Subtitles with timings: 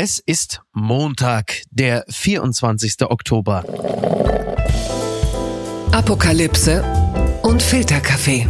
[0.00, 3.02] Es ist Montag, der 24.
[3.10, 3.64] Oktober.
[5.90, 6.84] Apokalypse
[7.42, 8.46] und Filterkaffee.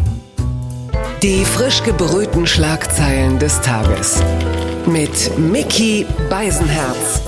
[1.22, 4.22] Die frisch gebrühten Schlagzeilen des Tages.
[4.84, 7.22] Mit Mickey Beisenherz.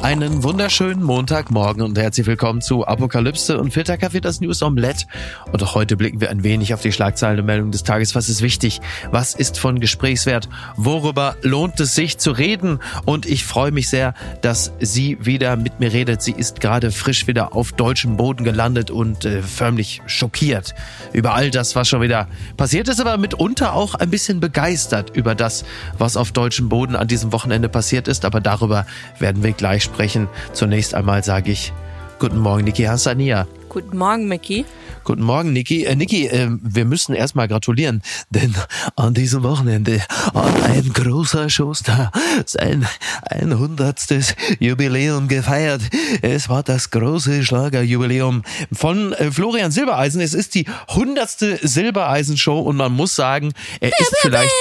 [0.00, 5.06] Einen wunderschönen Montagmorgen und herzlich willkommen zu Apokalypse und Filterkaffee, das News Omelette.
[5.50, 8.14] Und auch heute blicken wir ein wenig auf die Schlagzeilen und Meldungen des Tages.
[8.14, 8.80] Was ist wichtig?
[9.10, 10.48] Was ist von Gesprächswert?
[10.76, 12.78] Worüber lohnt es sich zu reden?
[13.06, 16.22] Und ich freue mich sehr, dass sie wieder mit mir redet.
[16.22, 20.76] Sie ist gerade frisch wieder auf deutschem Boden gelandet und äh, förmlich schockiert
[21.12, 25.34] über all das, was schon wieder passiert ist, aber mitunter auch ein bisschen begeistert über
[25.34, 25.64] das,
[25.98, 28.24] was auf deutschem Boden an diesem Wochenende passiert ist.
[28.24, 28.86] Aber darüber
[29.18, 30.28] werden wir gleich sprechen.
[30.52, 31.72] Zunächst einmal sage ich
[32.18, 33.46] Guten Morgen, Niki Hassania.
[33.68, 34.64] Guten Morgen, Mickey.
[35.04, 35.84] Guten Morgen, Niki.
[35.84, 38.54] Äh, Niki, äh, wir müssen erstmal gratulieren, denn
[38.96, 40.02] an diesem Wochenende
[40.34, 42.10] hat ein großer Schuster
[42.44, 42.88] sein
[43.30, 44.34] 100.
[44.58, 45.82] Jubiläum gefeiert.
[46.22, 50.20] Es war das große Schlagerjubiläum von äh, Florian Silbereisen.
[50.20, 51.60] Es ist die 100.
[51.62, 54.52] Silbereisen-Show und man muss sagen, er ist vielleicht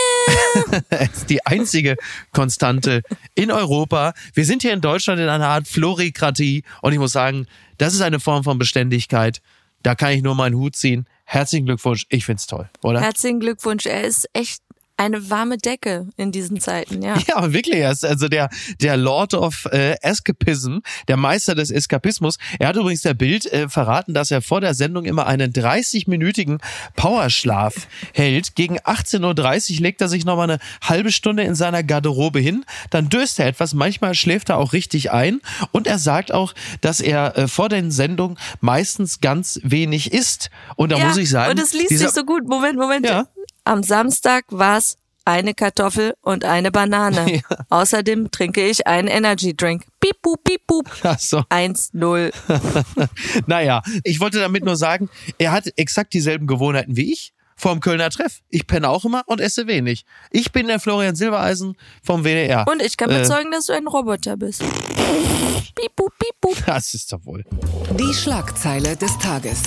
[1.14, 1.96] ist die einzige
[2.32, 3.02] Konstante
[3.36, 4.14] in Europa.
[4.34, 8.02] Wir sind hier in Deutschland in einer Art Florikratie und ich muss sagen, das ist
[8.02, 9.42] eine Form von Beständigkeit.
[9.84, 11.08] Da kann ich nur meinen Hut ziehen.
[11.24, 12.06] Herzlichen Glückwunsch.
[12.10, 13.02] Ich find's toll, oder?
[13.02, 13.86] Herzlichen Glückwunsch.
[13.86, 14.62] Er ist echt
[14.98, 17.16] eine warme Decke in diesen Zeiten, ja.
[17.28, 17.78] Ja, wirklich.
[17.78, 18.50] Er ist also der,
[18.82, 22.38] der Lord of äh, Escapism, der Meister des Eskapismus.
[22.58, 26.60] Er hat übrigens der Bild äh, verraten, dass er vor der Sendung immer einen 30-minütigen
[26.96, 28.56] Powerschlaf hält.
[28.56, 32.66] Gegen 18.30 Uhr legt er sich nochmal eine halbe Stunde in seiner Garderobe hin.
[32.90, 33.74] Dann döst er etwas.
[33.74, 35.42] Manchmal schläft er auch richtig ein.
[35.72, 40.50] Und er sagt auch, dass er äh, vor den Sendungen meistens ganz wenig isst.
[40.76, 41.52] Und da ja, muss ich sagen.
[41.52, 42.48] Und es liest sich so gut.
[42.48, 43.06] Moment, Moment.
[43.06, 43.28] Ja.
[43.68, 47.42] Am Samstag war's eine Kartoffel und eine Banane.
[47.50, 47.66] Ja.
[47.70, 49.86] Außerdem trinke ich einen Energy Drink.
[50.00, 50.90] Piep, pup, piep, pup.
[51.04, 51.40] Ach so.
[51.50, 52.32] 1-0.
[53.46, 58.10] naja, ich wollte damit nur sagen, er hat exakt dieselben Gewohnheiten wie ich vom Kölner
[58.10, 58.40] Treff.
[58.50, 60.06] Ich penne auch immer und esse wenig.
[60.32, 62.66] Ich bin der Florian Silbereisen vom WDR.
[62.72, 63.20] Und ich kann Äh.
[63.20, 64.62] bezeugen, dass du ein Roboter bist.
[64.62, 66.66] Piep, pup, piep, pup.
[66.66, 67.44] Das ist doch wohl.
[68.00, 69.62] Die Schlagzeile des Tages.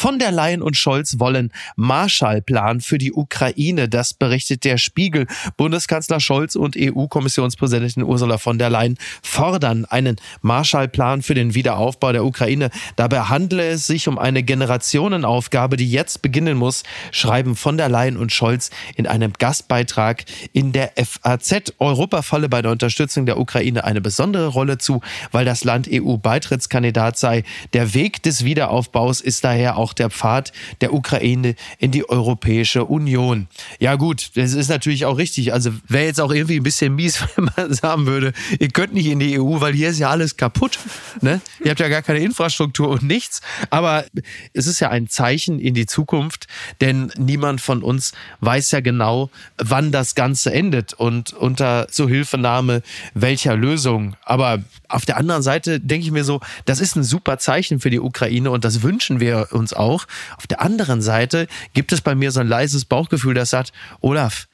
[0.00, 3.86] Von der Leyen und Scholz wollen Marshallplan für die Ukraine.
[3.86, 5.26] Das berichtet der Spiegel.
[5.58, 12.24] Bundeskanzler Scholz und EU-Kommissionspräsidentin Ursula von der Leyen fordern einen Marshallplan für den Wiederaufbau der
[12.24, 12.70] Ukraine.
[12.96, 18.16] Dabei handle es sich um eine Generationenaufgabe, die jetzt beginnen muss, schreiben von der Leyen
[18.16, 20.24] und Scholz in einem Gastbeitrag
[20.54, 21.74] in der FAZ.
[21.78, 27.18] Europa falle bei der Unterstützung der Ukraine eine besondere Rolle zu, weil das Land EU-Beitrittskandidat
[27.18, 27.44] sei.
[27.74, 33.48] Der Weg des Wiederaufbaus ist daher auch der Pfad der Ukraine in die Europäische Union.
[33.78, 35.52] Ja gut, das ist natürlich auch richtig.
[35.52, 39.06] Also wäre jetzt auch irgendwie ein bisschen mies, wenn man sagen würde, ihr könnt nicht
[39.06, 40.78] in die EU, weil hier ist ja alles kaputt.
[41.20, 41.40] Ne?
[41.62, 43.40] Ihr habt ja gar keine Infrastruktur und nichts.
[43.70, 44.04] Aber
[44.52, 46.46] es ist ja ein Zeichen in die Zukunft,
[46.80, 52.82] denn niemand von uns weiß ja genau, wann das Ganze endet und unter Zuhilfenahme
[53.14, 54.16] welcher Lösung.
[54.24, 57.90] Aber auf der anderen Seite denke ich mir so, das ist ein super Zeichen für
[57.90, 60.06] die Ukraine und das wünschen wir uns auch.
[60.36, 64.46] Auf der anderen Seite gibt es bei mir so ein leises Bauchgefühl, das sagt, Olaf,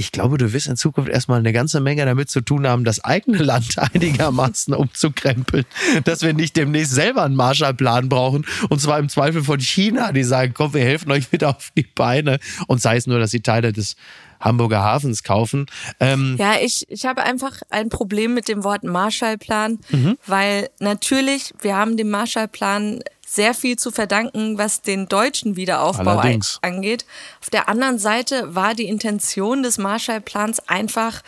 [0.00, 3.02] ich glaube, du wirst in Zukunft erstmal eine ganze Menge damit zu tun haben, das
[3.04, 5.64] eigene Land einigermaßen umzukrempeln,
[6.04, 10.22] dass wir nicht demnächst selber einen Marshallplan brauchen und zwar im Zweifel von China, die
[10.22, 13.40] sagen, komm, wir helfen euch wieder auf die Beine und sei es nur, dass sie
[13.40, 13.96] Teile des
[14.40, 15.66] Hamburger Hafens kaufen.
[15.98, 20.16] Ähm, Ja, ich, ich habe einfach ein Problem mit dem Wort Marshallplan, Mhm.
[20.26, 26.58] weil natürlich, wir haben dem Marshallplan sehr viel zu verdanken, was den deutschen Wiederaufbau Allerdings.
[26.62, 27.04] angeht.
[27.42, 31.22] Auf der anderen Seite war die Intention des Marshallplans einfach,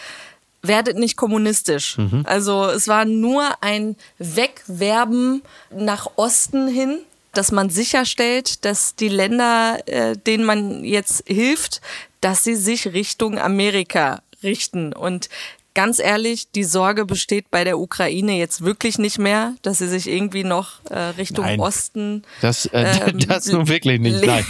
[0.63, 1.99] werdet nicht kommunistisch.
[1.99, 2.23] Mhm.
[2.25, 7.01] Also es war nur ein Wegwerben nach Osten hin,
[7.35, 11.83] dass man sicherstellt, dass die Länder, äh, denen man jetzt hilft,
[12.23, 14.95] dass sie sich Richtung Amerika richten.
[14.95, 15.29] Und
[15.75, 20.09] ganz ehrlich, die Sorge besteht bei der Ukraine jetzt wirklich nicht mehr, dass sie sich
[20.09, 21.61] irgendwie noch äh, Richtung Nein.
[21.61, 24.25] Osten Das, äh, ähm, das nun wirklich nicht.
[24.25, 24.45] Nein.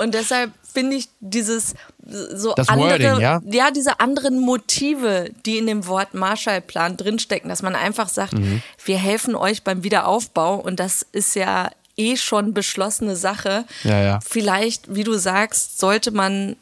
[0.00, 1.74] Und deshalb finde ich dieses
[2.04, 3.40] so Das andere, Wording, ja?
[3.44, 8.62] ja, diese anderen Motive, die in dem Wort Marshallplan drinstecken, dass man einfach sagt, Mhm.
[8.84, 13.64] wir helfen euch beim Wiederaufbau und das ist ja eh schon beschlossene Sache.
[13.84, 14.18] Ja, ja.
[14.26, 16.56] Vielleicht, wie du sagst, sollte man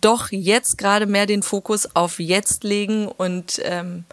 [0.00, 4.04] doch jetzt gerade mehr den Fokus auf jetzt legen und ähm,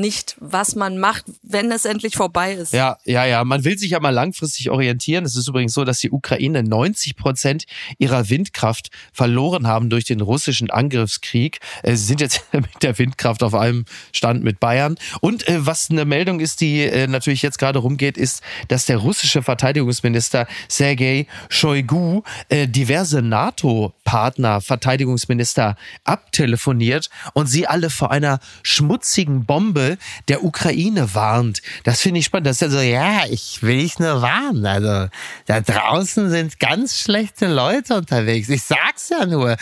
[0.00, 2.72] nicht, was man macht, wenn es endlich vorbei ist.
[2.72, 3.44] Ja, ja, ja.
[3.44, 5.24] Man will sich ja mal langfristig orientieren.
[5.24, 7.64] Es ist übrigens so, dass die Ukraine 90 Prozent
[7.98, 11.60] ihrer Windkraft verloren haben durch den russischen Angriffskrieg.
[11.82, 14.96] Äh, sie sind jetzt mit der Windkraft auf einem Stand mit Bayern.
[15.20, 18.98] Und äh, was eine Meldung ist, die äh, natürlich jetzt gerade rumgeht, ist, dass der
[18.98, 29.87] russische Verteidigungsminister Sergei Shoigu diverse NATO-Partner, Verteidigungsminister abtelefoniert und sie alle vor einer schmutzigen Bombe
[30.28, 31.62] der Ukraine warnt.
[31.84, 32.48] Das finde ich spannend.
[32.48, 34.66] Das ist ja so, ja, ich will dich nur warnen.
[34.66, 35.08] Also
[35.46, 38.48] da draußen sind ganz schlechte Leute unterwegs.
[38.48, 39.56] Ich sag's ja nur.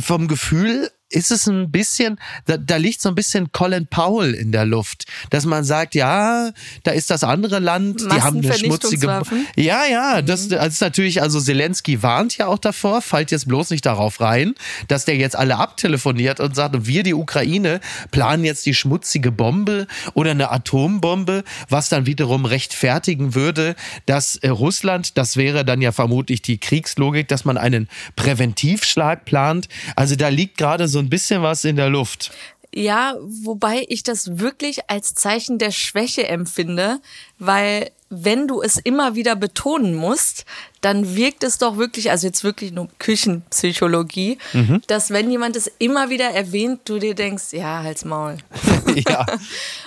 [0.00, 4.52] Vom Gefühl ist es ein bisschen, da, da liegt so ein bisschen Colin Powell in
[4.52, 6.50] der Luft, dass man sagt, ja,
[6.82, 9.22] da ist das andere Land, die haben eine schmutzige.
[9.56, 13.70] Ja, ja, das, das ist natürlich, also Zelensky warnt ja auch davor, fallt jetzt bloß
[13.70, 14.54] nicht darauf rein,
[14.88, 17.80] dass der jetzt alle abtelefoniert und sagt, wir, die Ukraine,
[18.10, 23.74] planen jetzt die schmutzige Bombe oder eine Atombombe, was dann wiederum rechtfertigen würde,
[24.06, 29.68] dass äh, Russland, das wäre dann ja vermutlich die Kriegslogik, dass man einen Präventivschlag plant.
[29.96, 32.32] Also da liegt gerade so ein bisschen was in der Luft.
[32.74, 37.00] Ja, wobei ich das wirklich als Zeichen der Schwäche empfinde,
[37.44, 40.44] weil wenn du es immer wieder betonen musst,
[40.82, 44.82] dann wirkt es doch wirklich, also jetzt wirklich nur Küchenpsychologie, mhm.
[44.86, 48.36] dass wenn jemand es immer wieder erwähnt, du dir denkst, ja, halt's Maul.
[49.08, 49.26] ja,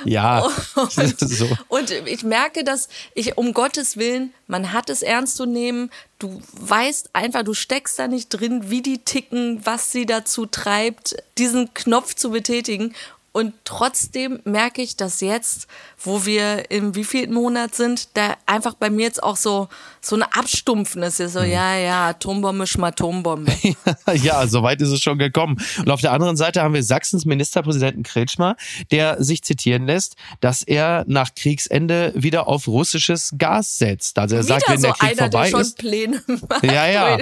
[0.06, 0.40] ja.
[0.75, 1.48] Und, so.
[1.68, 6.42] und ich merke, dass ich um Gottes Willen, man hat es ernst zu nehmen, du
[6.54, 11.74] weißt einfach, du steckst da nicht drin, wie die ticken, was sie dazu treibt, diesen
[11.75, 12.96] Knopf zu betätigen.
[13.35, 15.67] Und trotzdem merke ich, dass jetzt,
[16.01, 19.67] wo wir im wievielten Monat sind, da einfach bei mir jetzt auch so,
[19.99, 21.33] so eine Abstumpfnis ist.
[21.33, 21.51] So, mhm.
[21.51, 23.51] ja, ja, Atombombe, Schmatombombe.
[24.13, 25.57] ja, so weit ist es schon gekommen.
[25.79, 28.55] Und auf der anderen Seite haben wir Sachsens Ministerpräsidenten Kretschmer,
[28.91, 34.17] der sich zitieren lässt, dass er nach Kriegsende wieder auf russisches Gas setzt.
[34.17, 35.77] Also er wieder sagt, wenn so der Krieg einer, vorbei der ist.
[35.77, 37.17] Pläne macht, ja, ja.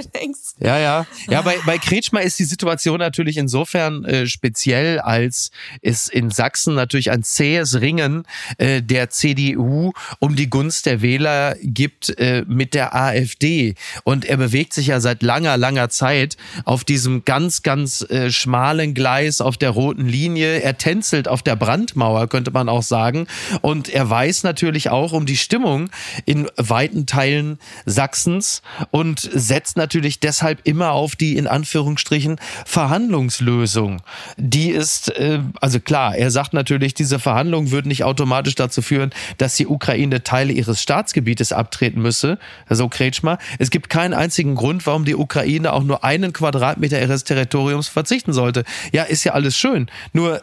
[0.60, 1.06] Ja, ja.
[1.28, 5.50] Ja, bei, bei Kretschmer ist die Situation natürlich insofern äh, speziell, als
[5.82, 8.24] es in Sachsen natürlich ein zähes Ringen
[8.58, 13.74] äh, der CDU um die Gunst der Wähler gibt äh, mit der AfD.
[14.04, 18.94] Und er bewegt sich ja seit langer, langer Zeit auf diesem ganz, ganz äh, schmalen
[18.94, 20.60] Gleis auf der roten Linie.
[20.60, 23.26] Er tänzelt auf der Brandmauer, könnte man auch sagen.
[23.60, 25.90] Und er weiß natürlich auch um die Stimmung
[26.24, 34.02] in weiten Teilen Sachsens und setzt natürlich deshalb immer auf die in Anführungsstrichen Verhandlungslösung.
[34.36, 38.82] Die ist, äh, also klar, klar, er sagt natürlich, diese Verhandlungen würden nicht automatisch dazu
[38.82, 43.38] führen, dass die Ukraine Teile ihres Staatsgebietes abtreten müsse, so Kretschmer.
[43.60, 48.32] Es gibt keinen einzigen Grund, warum die Ukraine auch nur einen Quadratmeter ihres Territoriums verzichten
[48.32, 48.64] sollte.
[48.92, 49.88] Ja, ist ja alles schön.
[50.12, 50.42] Nur,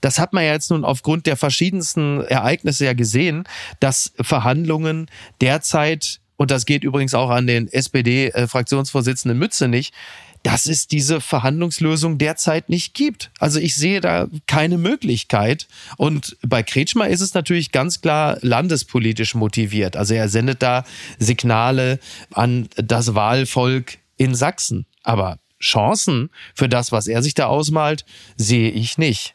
[0.00, 3.44] das hat man ja jetzt nun aufgrund der verschiedensten Ereignisse ja gesehen,
[3.78, 5.06] dass Verhandlungen
[5.40, 9.94] derzeit und das geht übrigens auch an den SPD-Fraktionsvorsitzenden Mütze nicht,
[10.44, 13.30] dass es diese Verhandlungslösung derzeit nicht gibt.
[13.40, 15.66] Also ich sehe da keine Möglichkeit.
[15.96, 19.96] Und bei Kretschmer ist es natürlich ganz klar landespolitisch motiviert.
[19.96, 20.84] Also er sendet da
[21.18, 21.98] Signale
[22.32, 24.84] an das Wahlvolk in Sachsen.
[25.02, 28.04] Aber Chancen für das, was er sich da ausmalt,
[28.36, 29.34] sehe ich nicht.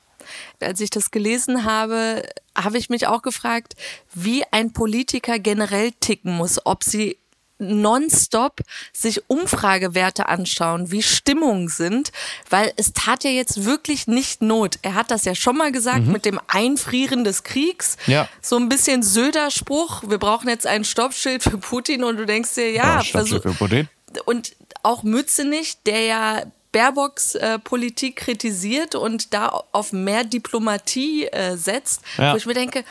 [0.59, 2.21] Als ich das gelesen habe,
[2.55, 3.75] habe ich mich auch gefragt,
[4.13, 7.17] wie ein Politiker generell ticken muss, ob sie
[7.59, 8.61] nonstop
[8.93, 12.11] sich Umfragewerte anschauen, wie Stimmungen sind,
[12.49, 14.79] weil es tat ja jetzt wirklich nicht Not.
[14.81, 16.13] Er hat das ja schon mal gesagt mhm.
[16.13, 17.97] mit dem Einfrieren des Kriegs.
[18.07, 18.27] Ja.
[18.41, 22.71] So ein bisschen Söder-Spruch, wir brauchen jetzt ein Stoppschild für Putin und du denkst dir,
[22.71, 23.89] ja, ja Stoppschild für Putin.
[24.25, 31.57] Und auch Mützenich, der ja Baerbocks äh, Politik kritisiert und da auf mehr Diplomatie äh,
[31.57, 32.33] setzt, ja.
[32.33, 32.83] wo ich mir denke,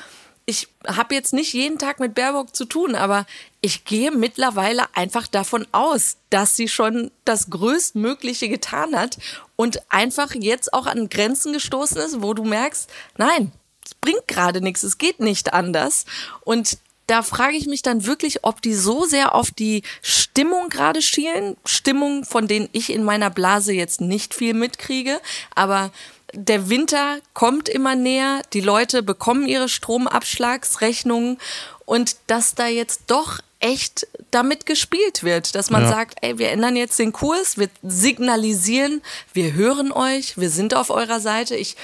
[0.46, 3.26] ich habe jetzt nicht jeden Tag mit Baerbock zu tun, aber
[3.60, 9.18] ich gehe mittlerweile einfach davon aus, dass sie schon das Größtmögliche getan hat
[9.56, 13.52] und einfach jetzt auch an Grenzen gestoßen ist, wo du merkst, nein,
[13.84, 16.04] es bringt gerade nichts, es geht nicht anders.
[16.42, 21.02] Und da frage ich mich dann wirklich, ob die so sehr auf die Stimmung gerade
[21.02, 21.56] schielen.
[21.64, 25.20] Stimmung, von denen ich in meiner Blase jetzt nicht viel mitkriege,
[25.54, 25.90] aber
[26.34, 31.38] der Winter kommt immer näher, die Leute bekommen ihre Stromabschlagsrechnungen
[31.86, 35.88] und dass da jetzt doch echt damit gespielt wird, dass man ja.
[35.88, 40.90] sagt, ey, wir ändern jetzt den Kurs, wir signalisieren, wir hören euch, wir sind auf
[40.90, 41.56] eurer Seite.
[41.56, 41.76] Ich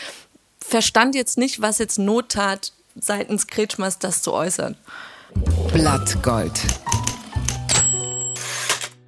[0.61, 4.77] verstand jetzt nicht, was jetzt Not tat, seitens Kretschmers das zu äußern.
[5.73, 6.61] Blattgold.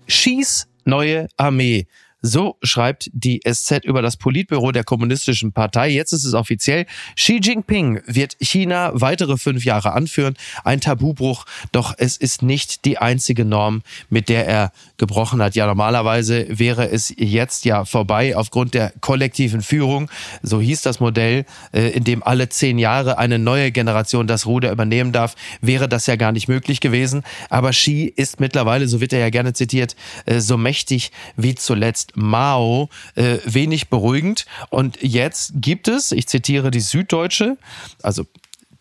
[0.09, 1.87] Schieß neue Armee
[2.23, 5.91] So schreibt die SZ über das Politbüro der Kommunistischen Partei.
[5.91, 6.87] Jetzt ist es offiziell.
[7.15, 10.35] Xi Jinping wird China weitere fünf Jahre anführen.
[10.65, 15.55] Ein Tabubruch, doch es ist nicht die einzige Norm, mit der er gebrochen hat.
[15.55, 20.11] Ja, normalerweise wäre es jetzt ja vorbei aufgrund der kollektiven Führung.
[20.43, 24.73] So hieß das Modell, äh, in dem alle zehn Jahre eine neue Generation das Ruder
[24.73, 27.23] übernehmen darf, wäre das ja gar nicht möglich gewesen.
[27.51, 32.06] Aber Xi ist mittlerweile, so wird er ja gerne zitiert, äh, so mächtig wie zuletzt
[32.15, 34.47] Mao äh, wenig beruhigend.
[34.71, 37.57] Und jetzt gibt es, ich zitiere die Süddeutsche,
[38.03, 38.27] also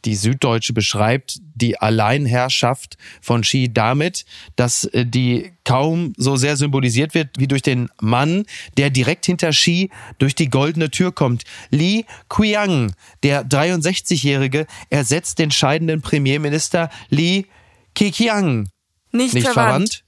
[0.06, 7.14] die Süddeutsche beschreibt die Alleinherrschaft von Xi damit, dass äh, die kaum so sehr symbolisiert
[7.16, 8.46] wird wie durch den Mann,
[8.78, 9.90] der direkt hinter Xi
[10.20, 11.44] durch die goldene Tür kommt.
[11.72, 17.48] Li Qiang, der 63-Jährige, ersetzt den scheidenden Premierminister Li
[17.96, 18.70] Keqiang.
[19.12, 19.56] Nicht, Nicht verwandt.
[19.56, 20.05] verwandt?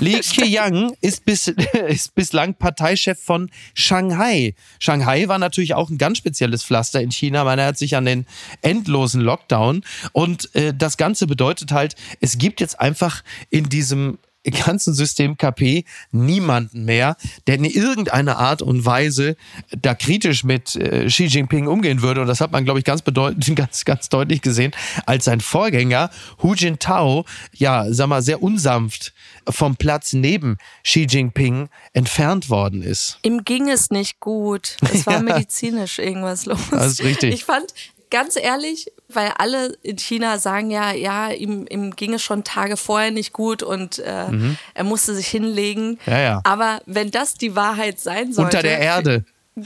[0.00, 1.48] Li Keqiang ist, bis,
[1.88, 4.54] ist bislang Parteichef von Shanghai.
[4.78, 7.44] Shanghai war natürlich auch ein ganz spezielles Pflaster in China.
[7.44, 8.26] Man erinnert sich an den
[8.62, 9.82] endlosen Lockdown.
[10.12, 14.18] Und äh, das Ganze bedeutet halt, es gibt jetzt einfach in diesem
[14.52, 19.36] ganzen System KP niemanden mehr, der in irgendeiner Art und Weise
[19.70, 22.20] da kritisch mit äh, Xi Jinping umgehen würde.
[22.20, 24.72] Und das hat man, glaube ich, ganz bedeutend, ganz, ganz deutlich gesehen,
[25.06, 26.10] als sein Vorgänger
[26.42, 27.24] Hu Jintao,
[27.54, 29.12] ja, sag mal, sehr unsanft
[29.48, 33.18] vom Platz neben Xi Jinping entfernt worden ist.
[33.22, 34.76] Ihm ging es nicht gut.
[34.92, 35.20] Es war Ja.
[35.22, 36.58] medizinisch irgendwas los.
[36.70, 37.32] Das ist richtig.
[37.34, 37.72] Ich fand,
[38.10, 42.76] ganz ehrlich, weil alle in China sagen ja, ja, ihm, ihm ging es schon Tage
[42.76, 44.26] vorher nicht gut und äh,
[44.74, 45.90] er musste sich hinlegen.
[45.90, 45.98] Mhm.
[46.06, 46.40] Ja, ja.
[46.44, 48.56] Aber wenn das die Wahrheit sein sollte.
[48.56, 49.24] Unter der Erde.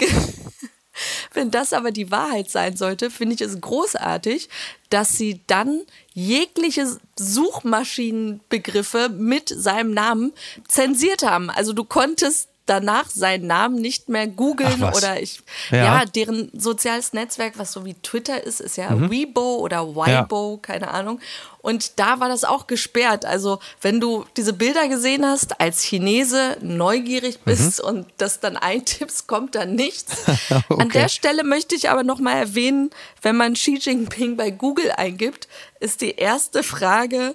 [1.33, 4.49] Wenn das aber die Wahrheit sein sollte, finde ich es großartig,
[4.91, 5.81] dass sie dann
[6.13, 10.33] jegliche Suchmaschinenbegriffe mit seinem Namen
[10.69, 11.49] zensiert haben.
[11.49, 15.79] Also du konntest danach seinen Namen nicht mehr googeln oder ich Ja.
[15.79, 15.85] Mhm.
[15.85, 16.05] ja.
[16.05, 21.21] deren soziales Netzwerk, was so wie Twitter ist, ist ja Weibo oder Weibo, keine Ahnung.
[21.63, 23.25] Und da war das auch gesperrt.
[23.27, 29.27] Also wenn du diese Bilder gesehen hast, als Chinese neugierig bist und das dann eintippst,
[29.27, 30.27] kommt da nichts.
[30.51, 30.89] An Okay.
[30.93, 32.91] der Stelle möchte ich aber noch mal erwähnen,
[33.23, 35.49] wenn man Xi Jinping bei Google eingibt,
[35.81, 37.35] ist die erste Frage,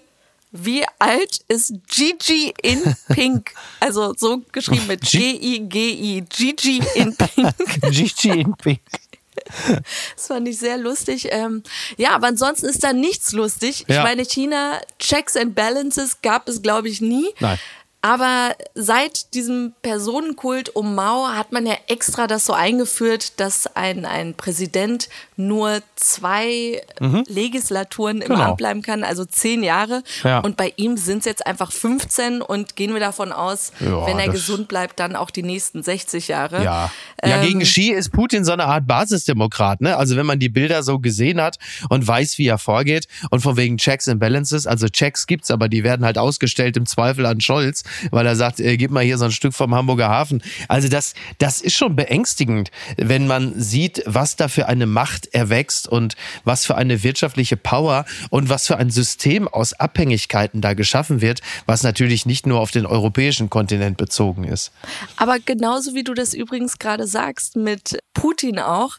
[0.57, 2.81] wie alt ist Gigi in
[3.13, 3.53] Pink?
[3.79, 6.23] Also so geschrieben mit G-I-G-I.
[6.29, 7.53] Gigi in Pink.
[7.91, 8.79] Xi Jinping.
[10.15, 11.27] Das fand ich sehr lustig.
[11.29, 11.61] Ähm,
[11.97, 13.85] ja, aber ansonsten ist da nichts lustig.
[13.87, 13.97] Ja.
[13.97, 17.27] Ich meine, China, Checks and Balances gab es, glaube ich, nie.
[17.39, 17.59] Nein.
[18.05, 24.05] Aber seit diesem Personenkult um Mao hat man ja extra das so eingeführt, dass ein,
[24.05, 26.83] ein Präsident nur zwei
[27.27, 28.35] Legislaturen im Mhm.
[28.35, 28.49] Genau.
[28.49, 30.03] Amt bleiben kann, also zehn Jahre.
[30.23, 30.39] Ja.
[30.39, 34.19] Und bei ihm sind es jetzt einfach 15 und gehen wir davon aus, Ja, wenn
[34.19, 36.63] er gesund bleibt, dann auch die nächsten 60 Jahre.
[36.63, 36.91] Ja.
[37.23, 39.97] ja, Ähm, gegen Xi ist Putin so eine Art Basisdemokrat, ne?
[39.97, 41.57] Also wenn man die Bilder so gesehen hat
[41.89, 45.69] und weiß, wie er vorgeht und von wegen Checks and Balances, also Checks gibt's, aber
[45.69, 49.17] die werden halt ausgestellt im Zweifel an Scholz, weil er sagt, äh, gib mal hier
[49.17, 50.41] so ein Stück vom Hamburger Hafen.
[50.67, 55.87] Also das, das ist schon beängstigend, wenn man sieht, was da für eine Macht erwächst
[55.87, 61.21] und was für eine wirtschaftliche Power und was für ein System aus Abhängigkeiten da geschaffen
[61.21, 64.71] wird, was natürlich nicht nur auf den europäischen Kontinent bezogen ist.
[65.17, 68.97] Aber genauso wie du das übrigens gerade sagst mit Putin auch,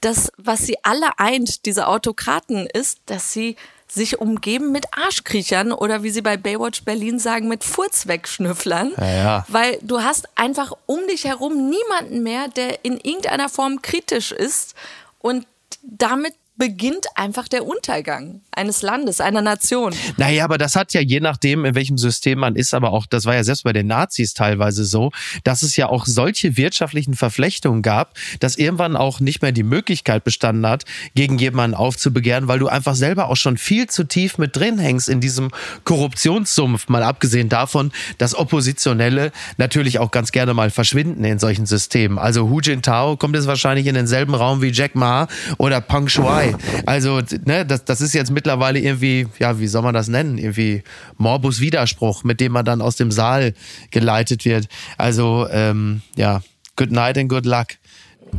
[0.00, 3.56] das, was sie alle eint, diese Autokraten, ist, dass sie
[3.90, 8.92] sich umgeben mit Arschkriechern oder wie sie bei Baywatch Berlin sagen, mit Furzwegschnüfflern.
[8.98, 9.46] Ja, ja.
[9.48, 14.74] Weil du hast einfach um dich herum niemanden mehr, der in irgendeiner Form kritisch ist
[15.20, 15.46] und
[15.82, 19.94] damit beginnt einfach der Untergang eines Landes, einer Nation.
[20.16, 23.24] Naja, aber das hat ja je nachdem, in welchem System man ist, aber auch, das
[23.24, 25.12] war ja selbst bei den Nazis teilweise so,
[25.44, 30.24] dass es ja auch solche wirtschaftlichen Verflechtungen gab, dass irgendwann auch nicht mehr die Möglichkeit
[30.24, 30.84] bestanden hat,
[31.14, 35.08] gegen jemanden aufzubegehren, weil du einfach selber auch schon viel zu tief mit drin hängst
[35.08, 35.50] in diesem
[35.84, 42.18] Korruptionssumpf, mal abgesehen davon, dass Oppositionelle natürlich auch ganz gerne mal verschwinden in solchen Systemen.
[42.18, 46.47] Also Hu Jintao kommt jetzt wahrscheinlich in denselben Raum wie Jack Ma oder Peng Shuai.
[46.86, 50.38] Also, ne, das, das ist jetzt mittlerweile irgendwie, ja, wie soll man das nennen?
[50.38, 50.82] Irgendwie
[51.16, 53.54] Morbus Widerspruch, mit dem man dann aus dem Saal
[53.90, 54.68] geleitet wird.
[54.96, 56.42] Also, ähm, ja,
[56.76, 57.68] good night and good luck.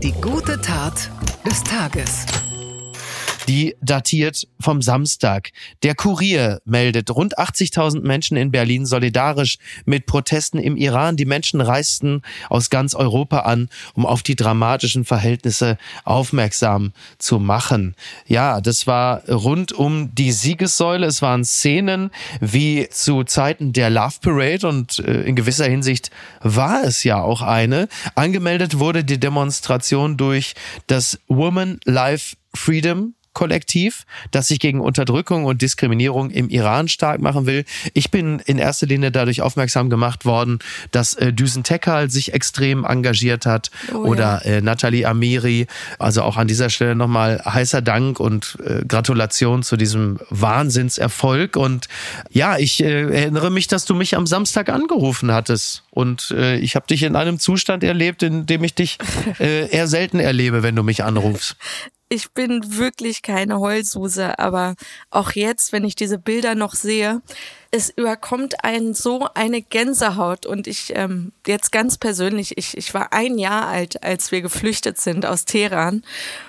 [0.03, 1.09] Die gute Tat
[1.45, 2.25] des Tages.
[3.49, 5.49] Die datiert vom Samstag.
[5.81, 11.17] Der Kurier meldet rund 80.000 Menschen in Berlin solidarisch mit Protesten im Iran.
[11.17, 17.95] Die Menschen reisten aus ganz Europa an, um auf die dramatischen Verhältnisse aufmerksam zu machen.
[18.27, 21.07] Ja, das war rund um die Siegessäule.
[21.07, 26.83] Es waren Szenen wie zu Zeiten der Love Parade und äh, in gewisser Hinsicht war
[26.83, 27.87] es ja auch eine.
[28.13, 30.53] Angemeldet wurde die Demonstration durch
[30.85, 37.45] das Woman Life Freedom Kollektiv, das sich gegen Unterdrückung und Diskriminierung im Iran stark machen
[37.45, 37.63] will.
[37.93, 40.59] Ich bin in erster Linie dadurch aufmerksam gemacht worden,
[40.91, 44.57] dass äh, Düsen Tekal sich extrem engagiert hat oh, oder ja.
[44.57, 45.67] äh, Nathalie Amiri.
[45.99, 51.55] Also auch an dieser Stelle nochmal heißer Dank und äh, Gratulation zu diesem Wahnsinnserfolg.
[51.55, 51.87] Und
[52.31, 55.83] ja, ich äh, erinnere mich, dass du mich am Samstag angerufen hattest.
[55.91, 58.97] Und äh, ich habe dich in einem Zustand erlebt, in dem ich dich
[59.39, 61.55] äh, eher selten erlebe, wenn du mich anrufst
[62.09, 64.75] ich bin wirklich keine Heulsuse, aber
[65.11, 67.21] auch jetzt, wenn ich diese Bilder noch sehe,
[67.69, 70.47] es überkommt einen so eine Gänsehaut.
[70.47, 74.99] Und ich, ähm, jetzt ganz persönlich, ich, ich war ein Jahr alt, als wir geflüchtet
[74.99, 76.03] sind aus Teheran.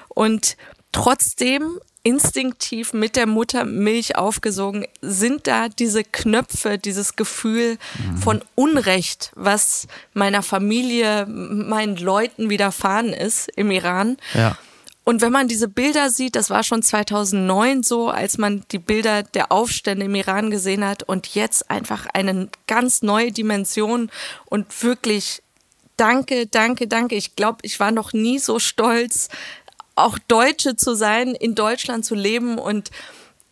[0.08, 0.56] Und
[0.92, 8.16] trotzdem instinktiv mit der Muttermilch aufgesogen, sind da diese Knöpfe, dieses Gefühl mhm.
[8.16, 14.16] von Unrecht, was meiner Familie, meinen Leuten widerfahren ist im Iran.
[14.32, 14.56] Ja.
[15.10, 19.24] Und wenn man diese Bilder sieht, das war schon 2009 so, als man die Bilder
[19.24, 24.08] der Aufstände im Iran gesehen hat und jetzt einfach eine ganz neue Dimension
[24.44, 25.42] und wirklich
[25.96, 27.16] danke, danke, danke.
[27.16, 29.30] Ich glaube, ich war noch nie so stolz,
[29.96, 32.92] auch Deutsche zu sein, in Deutschland zu leben und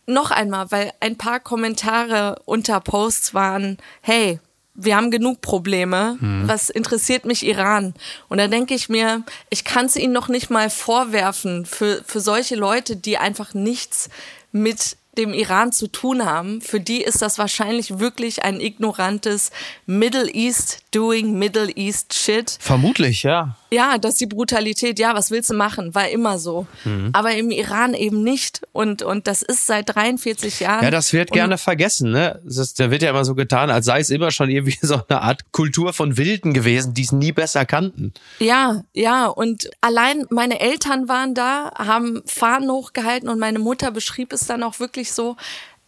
[0.05, 4.39] noch einmal, weil ein paar Kommentare unter Posts waren, hey,
[4.81, 6.17] wir haben genug Probleme.
[6.19, 6.47] Mhm.
[6.47, 7.93] Was interessiert mich Iran?
[8.27, 12.19] Und da denke ich mir, ich kann es ihnen noch nicht mal vorwerfen für, für
[12.19, 14.09] solche Leute, die einfach nichts
[14.51, 19.51] mit dem Iran zu tun haben, für die ist das wahrscheinlich wirklich ein ignorantes
[19.85, 22.57] Middle East doing Middle East Shit.
[22.59, 23.57] Vermutlich, ja.
[23.71, 26.65] Ja, dass die Brutalität, ja, was willst du machen, war immer so.
[26.85, 27.09] Mhm.
[27.13, 28.61] Aber im Iran eben nicht.
[28.71, 30.83] Und, und das ist seit 43 Jahren.
[30.83, 32.39] Ja, das wird gerne vergessen, ne?
[32.77, 35.51] da wird ja immer so getan, als sei es immer schon irgendwie so eine Art
[35.51, 38.13] Kultur von Wilden gewesen, die es nie besser kannten.
[38.39, 39.27] Ja, ja.
[39.27, 44.63] Und allein meine Eltern waren da, haben Fahnen hochgehalten und meine Mutter beschrieb es dann
[44.63, 45.37] auch wirklich so.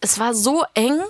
[0.00, 1.00] Es war so eng,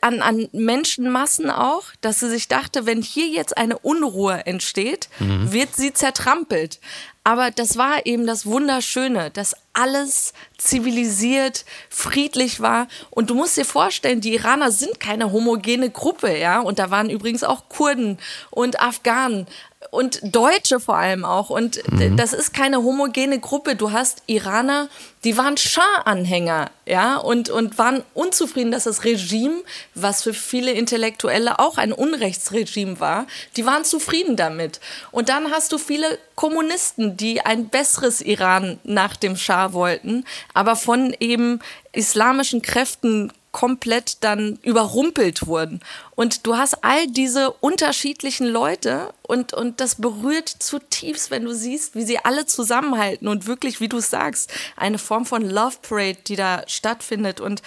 [0.00, 5.52] an, an Menschenmassen auch, dass sie sich dachte, wenn hier jetzt eine Unruhe entsteht, mhm.
[5.52, 6.80] wird sie zertrampelt.
[7.28, 12.88] Aber das war eben das Wunderschöne, dass alles zivilisiert, friedlich war.
[13.10, 16.58] Und du musst dir vorstellen, die Iraner sind keine homogene Gruppe, ja.
[16.58, 18.16] Und da waren übrigens auch Kurden
[18.50, 19.46] und Afghanen
[19.90, 21.50] und Deutsche vor allem auch.
[21.50, 22.16] Und mhm.
[22.16, 23.76] das ist keine homogene Gruppe.
[23.76, 24.88] Du hast Iraner,
[25.24, 29.62] die waren Schah-Anhänger, ja, und, und waren unzufrieden, dass das Regime,
[29.94, 33.26] was für viele Intellektuelle auch ein Unrechtsregime war,
[33.56, 34.80] die waren zufrieden damit.
[35.10, 40.76] Und dann hast du viele Kommunisten, die ein besseres Iran nach dem Schah wollten, aber
[40.76, 41.60] von eben
[41.92, 45.80] islamischen Kräften komplett dann überrumpelt wurden.
[46.14, 51.94] Und du hast all diese unterschiedlichen Leute und, und das berührt zutiefst, wenn du siehst,
[51.94, 56.36] wie sie alle zusammenhalten und wirklich, wie du sagst, eine Form von Love Parade, die
[56.36, 57.40] da stattfindet.
[57.40, 57.62] Und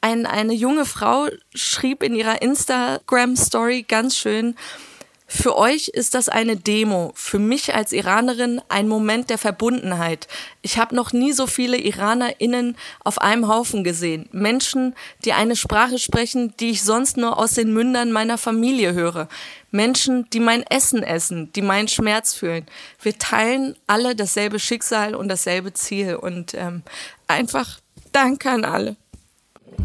[0.00, 4.56] ein, eine junge Frau schrieb in ihrer Instagram-Story ganz schön,
[5.32, 10.26] für euch ist das eine Demo, für mich als Iranerin ein Moment der Verbundenheit.
[10.60, 14.28] Ich habe noch nie so viele Iranerinnen auf einem Haufen gesehen.
[14.32, 19.28] Menschen, die eine Sprache sprechen, die ich sonst nur aus den Mündern meiner Familie höre.
[19.70, 22.66] Menschen, die mein Essen essen, die meinen Schmerz fühlen.
[23.00, 26.16] Wir teilen alle dasselbe Schicksal und dasselbe Ziel.
[26.16, 26.82] Und ähm,
[27.28, 27.78] einfach
[28.12, 28.96] Danke an alle.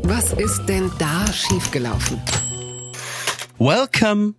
[0.01, 2.19] Was ist denn da schiefgelaufen?
[3.59, 4.33] Welcome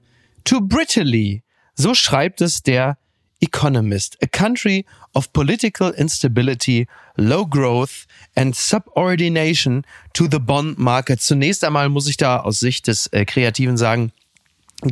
[0.47, 1.43] to Brittany.
[1.75, 2.97] So schreibt es der
[3.41, 4.17] Economist.
[4.23, 11.21] A country of political instability, low growth and subordination to the bond market.
[11.21, 14.13] Zunächst einmal muss ich da aus Sicht des äh, Kreativen sagen,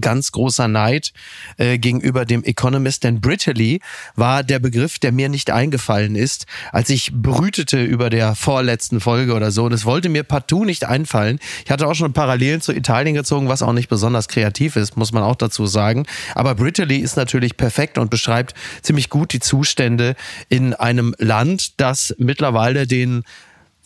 [0.01, 1.13] ganz großer Neid
[1.59, 3.81] äh, gegenüber dem Economist, denn Brittany
[4.17, 9.35] war der Begriff, der mir nicht eingefallen ist, als ich brütete über der vorletzten Folge
[9.35, 9.65] oder so.
[9.65, 11.39] Und es wollte mir partout nicht einfallen.
[11.65, 15.13] Ich hatte auch schon Parallelen zu Italien gezogen, was auch nicht besonders kreativ ist, muss
[15.13, 16.07] man auch dazu sagen.
[16.35, 20.17] Aber Brittany ist natürlich perfekt und beschreibt ziemlich gut die Zustände
[20.49, 23.25] in einem Land, das mittlerweile den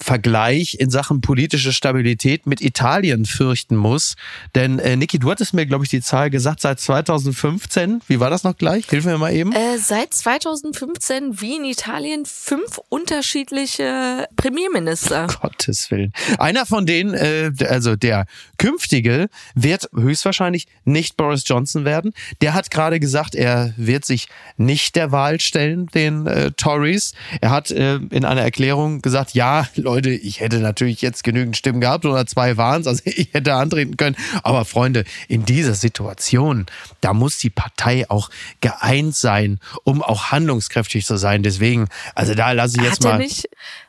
[0.00, 4.14] Vergleich in Sachen politische Stabilität mit Italien fürchten muss.
[4.54, 8.30] Denn äh, Niki, du hattest mir, glaube ich, die Zahl gesagt, seit 2015, wie war
[8.30, 8.86] das noch gleich?
[8.88, 9.52] Hilf mir mal eben.
[9.52, 15.26] Äh, seit 2015 wie in Italien fünf unterschiedliche Premierminister.
[15.40, 16.12] Gottes Willen.
[16.38, 22.12] Einer von denen, äh, also der künftige, wird höchstwahrscheinlich nicht Boris Johnson werden.
[22.40, 27.14] Der hat gerade gesagt, er wird sich nicht der Wahl stellen, den äh, Tories.
[27.40, 31.80] Er hat äh, in einer Erklärung gesagt, ja, Leute, ich hätte natürlich jetzt genügend Stimmen
[31.80, 34.16] gehabt oder zwei waren es, also ich hätte antreten können.
[34.42, 36.66] Aber Freunde, in dieser Situation,
[37.00, 38.28] da muss die Partei auch
[38.60, 41.42] geeint sein, um auch handlungskräftig zu sein.
[41.42, 43.26] Deswegen, also da lasse ich jetzt Hat er mal.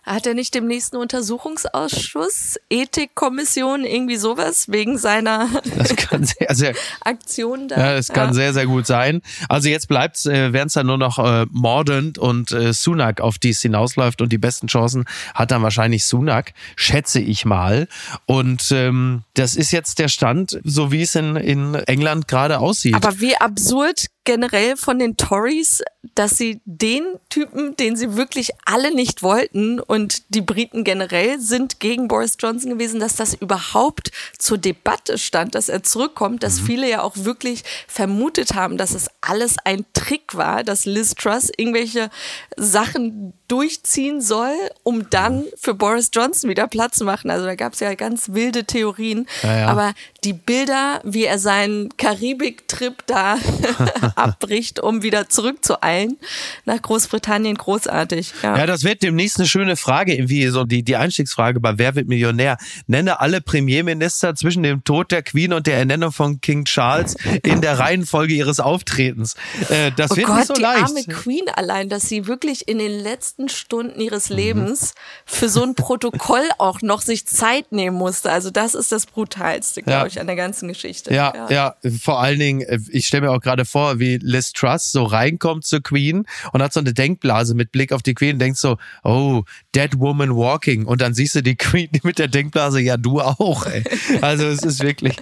[0.04, 6.74] Hat er nicht dem nächsten Untersuchungsausschuss, Ethikkommission, irgendwie sowas, wegen seiner Das kann sehr, sehr,
[7.02, 7.78] Aktion da?
[7.78, 8.34] Ja, das kann Ja.
[8.34, 9.22] sehr, sehr gut sein.
[9.48, 13.38] Also jetzt bleibt's, äh, wären es dann nur noch äh, Mordaunt und äh, Sunak, auf
[13.38, 14.22] die es hinausläuft.
[14.22, 17.88] Und die besten Chancen hat dann wahrscheinlich Sunak, schätze ich mal.
[18.26, 22.96] Und ähm, das ist jetzt der Stand, so wie es in, in England gerade aussieht.
[22.96, 25.82] Aber wie absurd generell von den Tories,
[26.16, 31.80] dass sie den Typen, den sie wirklich alle nicht wollten und die Briten generell sind
[31.80, 36.90] gegen Boris Johnson gewesen, dass das überhaupt zur Debatte stand, dass er zurückkommt, dass viele
[36.90, 42.10] ja auch wirklich vermutet haben, dass es alles ein Trick war, dass Liz Truss irgendwelche
[42.56, 47.32] Sachen durchziehen soll, um dann für Boris Johnson wieder Platz zu machen.
[47.32, 49.28] Also da gab es ja ganz wilde Theorien.
[49.44, 49.68] Ja, ja.
[49.68, 53.38] Aber die Bilder, wie er seinen Karibik-Trip da
[54.16, 56.18] abbricht, um wieder zurückzueilen
[56.66, 58.34] nach Großbritannien, großartig.
[58.44, 58.58] Ja.
[58.58, 62.08] Ja, das wird demnächst eine schöne Frage, irgendwie so die, die Einstiegsfrage bei Wer wird
[62.08, 62.58] Millionär?
[62.88, 67.62] Nenne alle Premierminister zwischen dem Tod der Queen und der Ernennung von King Charles in
[67.62, 69.36] der Reihenfolge ihres Auftretens.
[69.70, 70.84] Äh, das Oh wird Gott, nicht so die leicht.
[70.84, 74.02] arme Queen allein, dass sie wirklich in den letzten Stunden Mhm.
[74.02, 74.94] ihres Lebens
[75.26, 78.32] für so ein Protokoll auch noch sich Zeit nehmen musste.
[78.32, 80.09] Also das ist das Brutalste, glaube Ja.
[80.10, 81.14] Ich, an der ganzen Geschichte.
[81.14, 84.92] Ja, ja, vor allen Dingen, äh, ich stelle mir auch gerade vor, wie Liz Truss
[84.92, 88.40] so reinkommt zur Queen und hat so eine Denkblase mit Blick auf die Queen und
[88.40, 89.44] denkt so, oh,
[89.76, 90.86] dead woman walking.
[90.86, 93.84] Und dann siehst du die Queen mit der Denkblase, ja, du auch, ey.
[94.22, 95.16] Also es ist wirklich.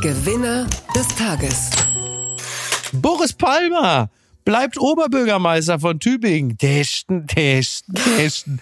[0.00, 1.70] Gewinner des Tages.
[2.92, 4.08] Boris Palmer
[4.44, 6.58] bleibt Oberbürgermeister von Tübingen.
[6.58, 8.60] Testen, testen, testen.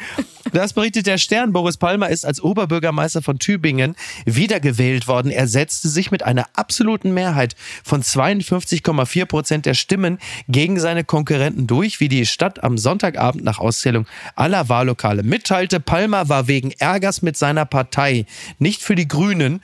[0.53, 1.53] Das berichtet der Stern.
[1.53, 5.31] Boris Palmer ist als Oberbürgermeister von Tübingen wiedergewählt worden.
[5.31, 10.19] Er setzte sich mit einer absoluten Mehrheit von 52,4 Prozent der Stimmen
[10.49, 15.81] gegen seine Konkurrenten durch, wie die Stadt am Sonntagabend nach Auszählung aller Wahllokale mitteilte.
[15.81, 18.27] Palmer war wegen Ärgers mit seiner Partei
[18.59, 19.61] nicht für die Grünen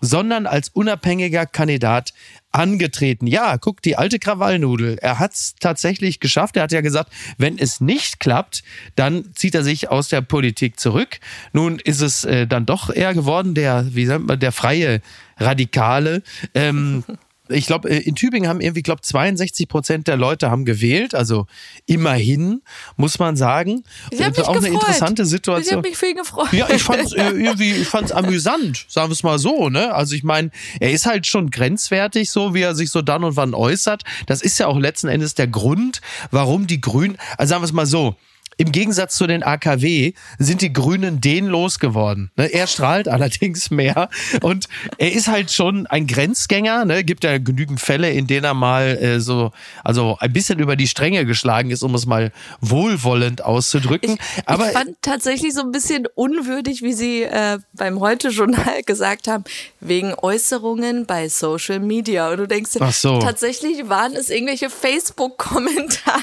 [0.00, 2.14] sondern als unabhängiger Kandidat
[2.52, 3.26] angetreten.
[3.26, 4.98] Ja, guck, die alte Krawallnudel.
[5.00, 6.56] Er hat es tatsächlich geschafft.
[6.56, 8.62] Er hat ja gesagt, wenn es nicht klappt,
[8.96, 11.20] dann zieht er sich aus der Politik zurück.
[11.52, 15.00] Nun ist es äh, dann doch eher geworden, der, wie sagt man, der freie
[15.38, 16.22] Radikale.
[16.54, 17.04] Ähm,
[17.50, 21.14] ich glaube, in Tübingen haben irgendwie, glaube 62 Prozent der Leute haben gewählt.
[21.14, 21.46] Also
[21.86, 22.62] immerhin,
[22.96, 23.84] muss man sagen.
[24.10, 24.64] Ich habe mich auch gefreut.
[24.64, 25.78] eine interessante Ich Situation.
[25.78, 26.52] habe mich viel gefreut.
[26.52, 29.94] Ja, ich fand's äh, irgendwie, ich fand's amüsant, sagen wir es mal so, ne?
[29.94, 33.36] Also ich meine, er ist halt schon grenzwertig, so wie er sich so dann und
[33.36, 34.02] wann äußert.
[34.26, 37.72] Das ist ja auch letzten Endes der Grund, warum die Grünen, also sagen wir es
[37.72, 38.16] mal so.
[38.60, 42.30] Im Gegensatz zu den AKW sind die Grünen den losgeworden.
[42.36, 42.52] Ne?
[42.52, 44.10] Er strahlt allerdings mehr
[44.42, 44.68] und
[44.98, 46.84] er ist halt schon ein Grenzgänger.
[46.84, 47.02] Ne?
[47.02, 50.88] Gibt ja genügend Fälle, in denen er mal äh, so, also ein bisschen über die
[50.88, 54.18] Stränge geschlagen ist, um es mal wohlwollend auszudrücken.
[54.36, 59.26] Ich, Aber ich fand tatsächlich so ein bisschen unwürdig, wie Sie äh, beim Heute-Journal gesagt
[59.26, 59.44] haben,
[59.80, 62.28] wegen Äußerungen bei Social Media.
[62.30, 63.20] Und du denkst, so.
[63.20, 66.20] tatsächlich waren es irgendwelche Facebook-Kommentare.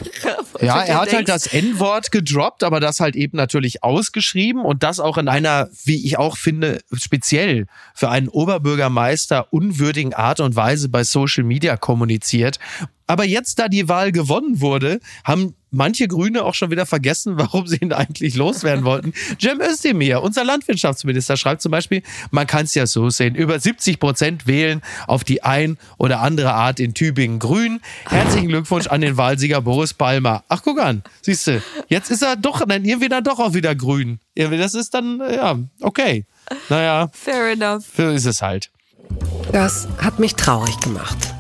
[0.62, 4.84] Ja, er hat halt denkst, das N-Wort gedroppt, aber das halt eben natürlich ausgeschrieben und
[4.84, 10.56] das auch in einer, wie ich auch finde, speziell für einen Oberbürgermeister unwürdigen Art und
[10.56, 12.60] Weise bei Social Media kommuniziert.
[13.08, 17.68] Aber jetzt, da die Wahl gewonnen wurde, haben manche Grüne auch schon wieder vergessen, warum
[17.68, 19.14] sie ihn eigentlich loswerden wollten.
[19.40, 24.00] Cem Özdemir, unser Landwirtschaftsminister, schreibt zum Beispiel, man kann es ja so sehen, über 70
[24.00, 27.82] Prozent wählen auf die ein oder andere Art in Tübingen grün.
[28.10, 30.44] Herzlichen Glückwunsch an den Wahlsieger Boris Palmer.
[30.50, 33.76] Ach, guck an, siehst du, jetzt ist er doch, dann irgendwie dann doch auch wieder
[33.76, 34.20] grün.
[34.36, 36.26] Irgendwie, Das ist dann, ja, okay.
[36.70, 37.84] Naja, Fair enough.
[37.96, 38.72] so ist es halt.
[39.52, 41.37] Das hat mich traurig gemacht.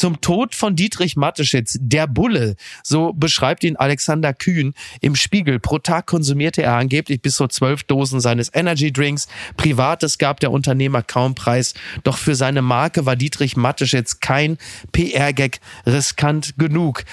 [0.00, 5.60] Zum Tod von Dietrich Mateschitz, der Bulle, so beschreibt ihn Alexander Kühn im Spiegel.
[5.60, 9.28] Pro Tag konsumierte er angeblich bis zu zwölf Dosen seines Energy Drinks.
[9.58, 11.74] Privates gab der Unternehmer kaum preis.
[12.02, 14.56] Doch für seine Marke war Dietrich Mateschitz kein
[14.92, 17.04] PR-Gag riskant genug.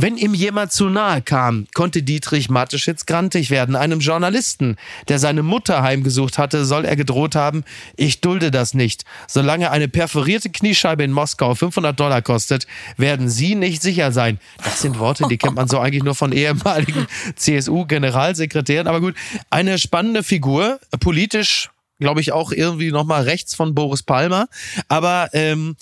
[0.00, 3.74] Wenn ihm jemand zu nahe kam, konnte Dietrich Mateschitz grantig werden.
[3.74, 4.76] Einem Journalisten,
[5.08, 7.64] der seine Mutter heimgesucht hatte, soll er gedroht haben,
[7.96, 9.04] ich dulde das nicht.
[9.26, 14.38] Solange eine perforierte Kniescheibe in Moskau 500 Dollar kostet, werden Sie nicht sicher sein.
[14.62, 18.86] Das sind Worte, die kennt man so eigentlich nur von ehemaligen CSU-Generalsekretären.
[18.86, 19.16] Aber gut,
[19.50, 24.46] eine spannende Figur, politisch glaube ich, auch irgendwie nochmal rechts von Boris Palmer.
[24.86, 25.74] Aber ähm,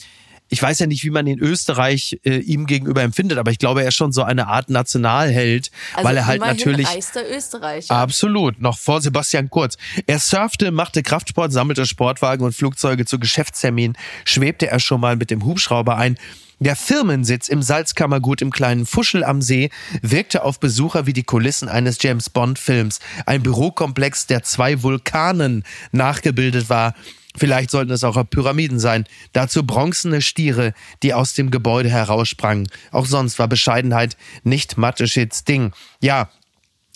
[0.48, 3.82] ich weiß ja nicht, wie man in Österreich äh, ihm gegenüber empfindet, aber ich glaube,
[3.82, 6.88] er ist schon so eine Art Nationalheld, Also weil er halt natürlich
[7.30, 7.94] Österreicher.
[7.94, 9.76] Absolut, noch vor Sebastian Kurz.
[10.06, 15.30] Er surfte, machte Kraftsport, sammelte Sportwagen und Flugzeuge zu Geschäftsterminen, schwebte er schon mal mit
[15.30, 16.16] dem Hubschrauber ein.
[16.58, 19.68] Der Firmensitz im Salzkammergut im kleinen Fuschel am See
[20.00, 23.00] wirkte auf Besucher wie die Kulissen eines James Bond Films.
[23.26, 26.94] Ein Bürokomplex, der zwei Vulkanen nachgebildet war.
[27.36, 29.06] Vielleicht sollten es auch Pyramiden sein.
[29.32, 30.72] Dazu bronzene Stiere,
[31.02, 32.68] die aus dem Gebäude heraussprangen.
[32.92, 35.72] Auch sonst war Bescheidenheit nicht Mateschitz Ding.
[36.00, 36.30] Ja,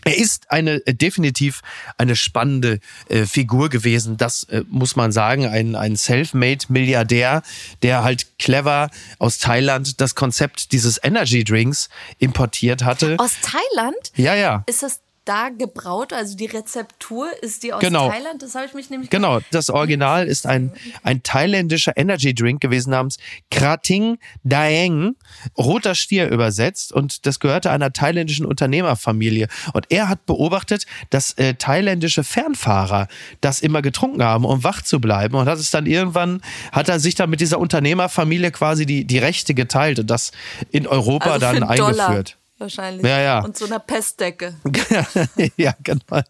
[0.04, 1.60] er ist eine äh, definitiv
[1.98, 7.42] eine spannende äh, Figur gewesen, das äh, muss man sagen, ein, ein self-made Milliardär,
[7.82, 13.16] der halt clever aus Thailand das Konzept dieses Energy Drinks importiert hatte.
[13.18, 14.12] Aus Thailand?
[14.16, 14.64] Ja, ja.
[14.66, 15.00] Ist das
[15.30, 16.12] da gebraut?
[16.12, 18.10] Also die Rezeptur ist die aus Genau.
[18.10, 18.42] Thailand?
[18.42, 20.72] Das habe ich mich nämlich Genau, das Original ist ein,
[21.04, 23.18] ein thailändischer Energy Drink gewesen namens
[23.50, 25.14] Krating Daeng,
[25.56, 29.46] roter Stier übersetzt und das gehörte einer thailändischen Unternehmerfamilie.
[29.72, 33.06] Und er hat beobachtet, dass äh, thailändische Fernfahrer
[33.40, 36.98] das immer getrunken haben, um wach zu bleiben und hat es dann irgendwann, hat er
[36.98, 40.32] sich dann mit dieser Unternehmerfamilie quasi die, die Rechte geteilt und das
[40.72, 42.39] in Europa also dann eingeführt.
[42.60, 43.06] Wahrscheinlich.
[43.06, 43.38] Ja, ja.
[43.40, 44.54] Und so einer Pestdecke.
[45.56, 46.20] ja, genau.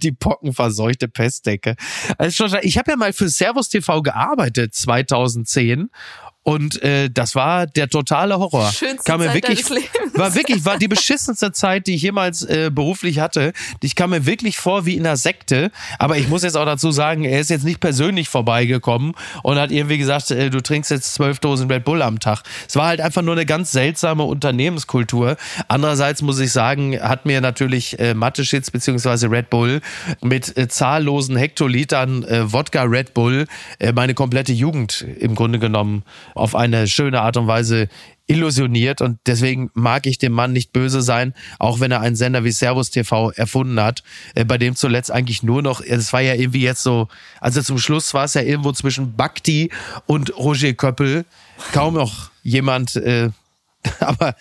[0.00, 1.74] Die pockenverseuchte Pestdecke.
[2.18, 5.90] Also ich habe ja mal für Servus TV gearbeitet 2010
[6.48, 8.72] und äh, das war der totale Horror.
[8.72, 9.66] Schönste kam mir Zeit wirklich,
[10.14, 13.52] war wirklich, war die beschissenste Zeit, die ich jemals äh, beruflich hatte.
[13.82, 15.70] Ich kam mir wirklich vor wie in einer Sekte.
[15.98, 19.70] Aber ich muss jetzt auch dazu sagen, er ist jetzt nicht persönlich vorbeigekommen und hat
[19.70, 22.44] irgendwie gesagt, äh, du trinkst jetzt zwölf Dosen Red Bull am Tag.
[22.66, 25.36] Es war halt einfach nur eine ganz seltsame Unternehmenskultur.
[25.68, 29.82] Andererseits muss ich sagen, hat mir natürlich äh, Mateschitz beziehungsweise Red Bull
[30.22, 33.44] mit äh, zahllosen Hektolitern äh, Wodka Red Bull
[33.80, 36.04] äh, meine komplette Jugend im Grunde genommen
[36.38, 37.88] auf eine schöne Art und Weise
[38.28, 42.44] illusioniert und deswegen mag ich dem Mann nicht böse sein, auch wenn er einen Sender
[42.44, 44.02] wie Servus TV erfunden hat,
[44.34, 47.08] äh, bei dem zuletzt eigentlich nur noch, es war ja irgendwie jetzt so,
[47.40, 49.70] also zum Schluss war es ja irgendwo zwischen Bhakti
[50.06, 51.24] und Roger Köppel,
[51.72, 53.30] kaum noch jemand, äh,
[54.00, 54.34] aber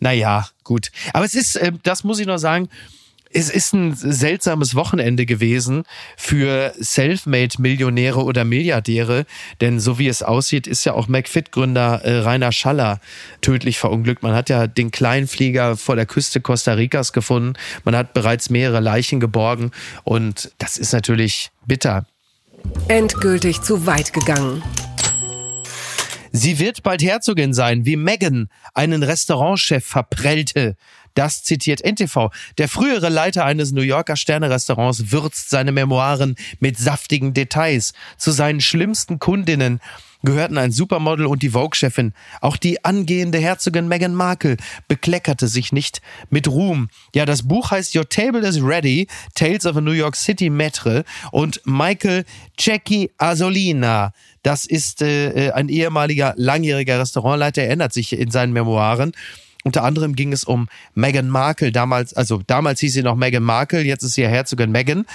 [0.00, 0.90] naja, gut.
[1.12, 2.68] Aber es ist, äh, das muss ich noch sagen,
[3.34, 5.84] es ist ein seltsames Wochenende gewesen
[6.16, 9.26] für Selfmade-Millionäre oder Milliardäre,
[9.60, 13.00] denn so wie es aussieht, ist ja auch McFit-Gründer äh, Rainer Schaller
[13.40, 14.22] tödlich verunglückt.
[14.22, 17.54] Man hat ja den Kleinflieger vor der Küste Costa Ricas gefunden.
[17.84, 19.72] Man hat bereits mehrere Leichen geborgen
[20.04, 22.06] und das ist natürlich bitter.
[22.88, 24.62] Endgültig zu weit gegangen.
[26.36, 30.74] Sie wird bald Herzogin sein, wie Meghan einen Restaurantchef verprellte.
[31.14, 32.30] Das zitiert NTV.
[32.58, 37.92] Der frühere Leiter eines New Yorker Sternerestaurants würzt seine Memoiren mit saftigen Details.
[38.16, 39.78] Zu seinen schlimmsten Kundinnen
[40.24, 42.12] gehörten ein Supermodel und die Vogue-Chefin.
[42.40, 44.56] Auch die angehende Herzogin Meghan Markle
[44.88, 46.88] bekleckerte sich nicht mit Ruhm.
[47.14, 51.04] Ja, das Buch heißt Your Table is Ready, Tales of a New York City Metre
[51.30, 52.24] und Michael
[52.58, 54.12] Cecchi Asolina.
[54.42, 59.12] Das ist äh, ein ehemaliger langjähriger Restaurantleiter, er erinnert sich in seinen Memoiren.
[59.64, 63.80] Unter anderem ging es um Meghan Markle, damals, also damals hieß sie noch Meghan Markle,
[63.80, 65.06] jetzt ist sie Herzogin Meghan.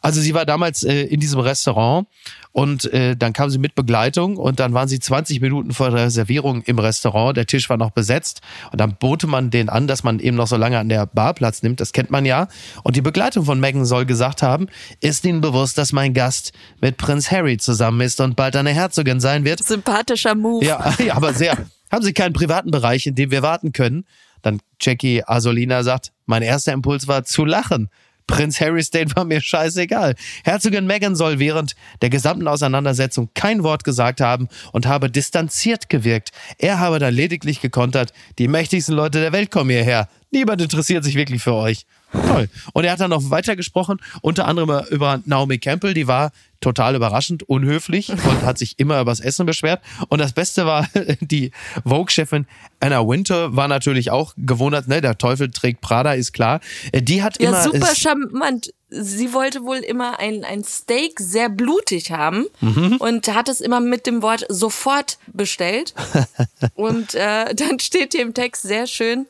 [0.00, 2.06] Also sie war damals äh, in diesem Restaurant
[2.52, 6.06] und äh, dann kam sie mit Begleitung und dann waren sie 20 Minuten vor der
[6.06, 7.36] Reservierung im Restaurant.
[7.36, 10.46] Der Tisch war noch besetzt und dann bote man den an, dass man eben noch
[10.46, 11.80] so lange an der Bar Platz nimmt.
[11.80, 12.48] Das kennt man ja.
[12.84, 14.66] Und die Begleitung von Meghan soll gesagt haben,
[15.00, 19.20] ist Ihnen bewusst, dass mein Gast mit Prinz Harry zusammen ist und bald eine Herzogin
[19.20, 19.62] sein wird?
[19.62, 20.64] Sympathischer Move.
[20.64, 21.56] Ja, ja, aber sehr.
[21.90, 24.04] Haben Sie keinen privaten Bereich, in dem wir warten können?
[24.42, 27.88] Dann Jackie Asolina sagt, mein erster Impuls war zu lachen.
[28.28, 30.14] Prinz Harry's Date war mir scheißegal.
[30.44, 36.30] Herzogin Meghan soll während der gesamten Auseinandersetzung kein Wort gesagt haben und habe distanziert gewirkt.
[36.58, 40.08] Er habe dann lediglich gekontert, die mächtigsten Leute der Welt kommen hierher.
[40.30, 41.86] Niemand interessiert sich wirklich für euch.
[42.12, 42.48] Toll.
[42.72, 47.42] Und er hat dann noch weitergesprochen, unter anderem über Naomi Campbell, die war total überraschend,
[47.48, 49.82] unhöflich und hat sich immer übers Essen beschwert.
[50.08, 50.86] Und das Beste war,
[51.20, 51.52] die
[51.84, 52.46] Vogue-Chefin
[52.80, 56.60] Anna Winter war natürlich auch gewundert, ne, der Teufel trägt Prada, ist klar.
[56.94, 57.62] Die hat Ja, immer.
[57.62, 58.72] super es- charmant.
[58.90, 62.96] Sie wollte wohl immer ein, ein Steak sehr blutig haben Mhm.
[62.98, 65.92] und hat es immer mit dem Wort sofort bestellt.
[66.74, 69.26] und äh, dann steht hier im Text sehr schön,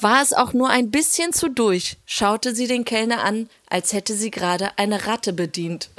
[0.00, 4.14] war es auch nur ein bisschen zu durch, schaute sie den Kellner an, als hätte
[4.14, 5.90] sie gerade eine Ratte bedient.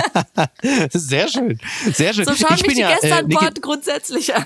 [0.92, 1.58] Sehr schön.
[1.92, 2.24] Sehr schön.
[2.24, 4.44] So schauen ich mich die ja, äh, gestern Niki, Wort grundsätzlich an.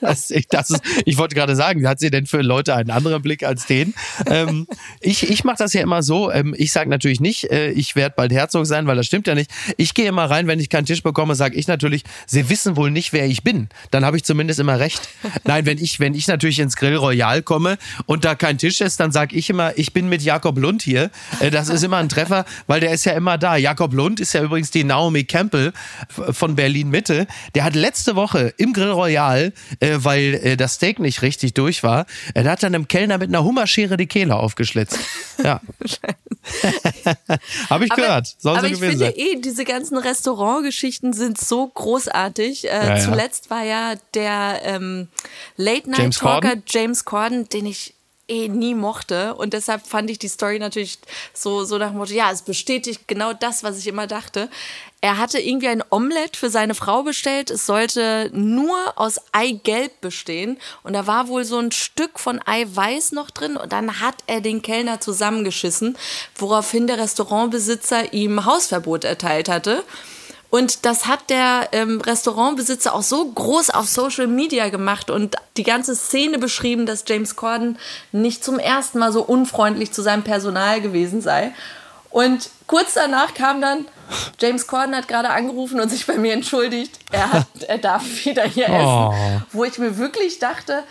[0.00, 3.22] das, ich, das ist, ich wollte gerade sagen, hat sie denn für Leute einen anderen
[3.22, 3.94] Blick als den?
[4.26, 4.66] Ähm,
[5.00, 6.30] ich ich mache das ja immer so.
[6.30, 9.34] Ähm, ich sage natürlich nicht, äh, ich werde bald Herzog sein, weil das stimmt ja
[9.34, 9.50] nicht.
[9.76, 12.90] Ich gehe immer rein, wenn ich keinen Tisch bekomme, sage ich natürlich, sie wissen wohl
[12.90, 13.68] nicht, wer ich bin.
[13.90, 15.08] Dann habe ich zumindest immer recht.
[15.44, 19.00] Nein, wenn ich, wenn ich natürlich ins Grill Royal komme und da kein Tisch ist,
[19.00, 21.10] dann sage ich immer, ich bin mit Jakob Lund hier.
[21.40, 23.56] Äh, das ist immer ein Treffer, weil der ist ja immer da.
[23.56, 25.72] Jakob Lund ist ja übrigens die Naomi Campbell
[26.08, 27.26] von Berlin Mitte.
[27.54, 31.82] Der hat letzte Woche im Grill Royal, äh, weil äh, das Steak nicht richtig durch
[31.82, 34.98] war, äh, der hat dann einem Kellner mit einer Hummerschere die Kehle aufgeschlitzt.
[35.42, 35.60] Ja.
[37.70, 38.34] Habe ich gehört.
[38.38, 39.14] Soll aber so ich gewesen finde sein.
[39.16, 42.68] eh, diese ganzen Restaurantgeschichten sind so großartig.
[42.68, 43.04] Äh, Ja, ja.
[43.04, 45.08] Zuletzt war ja der ähm,
[45.56, 46.62] Late Night James Talker Corden?
[46.66, 47.94] James Corden, den ich
[48.28, 50.98] eh nie mochte und deshalb fand ich die Story natürlich
[51.34, 54.48] so so nach dem Motto, ja, es bestätigt genau das, was ich immer dachte.
[55.02, 57.50] Er hatte irgendwie ein Omelett für seine Frau bestellt.
[57.50, 63.12] Es sollte nur aus Eigelb bestehen und da war wohl so ein Stück von Eiweiß
[63.12, 65.98] noch drin und dann hat er den Kellner zusammengeschissen,
[66.36, 69.84] woraufhin der Restaurantbesitzer ihm Hausverbot erteilt hatte.
[70.54, 75.64] Und das hat der ähm, Restaurantbesitzer auch so groß auf Social Media gemacht und die
[75.64, 77.76] ganze Szene beschrieben, dass James Corden
[78.12, 81.52] nicht zum ersten Mal so unfreundlich zu seinem Personal gewesen sei.
[82.08, 83.86] Und kurz danach kam dann,
[84.38, 87.00] James Corden hat gerade angerufen und sich bei mir entschuldigt.
[87.10, 89.12] Er, hat, er darf wieder hier Oh.
[89.12, 89.42] essen.
[89.50, 90.84] Wo ich mir wirklich dachte,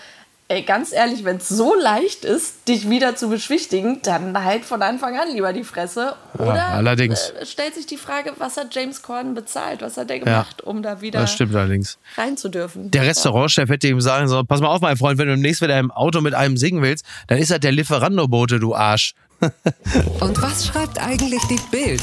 [0.53, 4.81] ey, ganz ehrlich, wenn es so leicht ist, dich wieder zu beschwichtigen, dann halt von
[4.83, 6.15] Anfang an lieber die Fresse.
[6.37, 7.31] Oder allerdings.
[7.31, 9.81] Äh, stellt sich die Frage, was hat James Corden bezahlt?
[9.81, 11.97] Was hat er gemacht, um da wieder Das stimmt allerdings.
[12.17, 12.91] rein zu dürfen?
[12.91, 15.79] Der Restaurantchef hätte ihm sagen sollen, pass mal auf, mein Freund, wenn du demnächst wieder
[15.79, 19.15] im Auto mit einem singen willst, dann ist das der Lieferando-Bote, du Arsch.
[20.19, 22.01] Und was schreibt eigentlich die Bild?